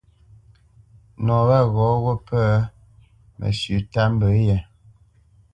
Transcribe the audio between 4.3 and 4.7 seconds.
yé.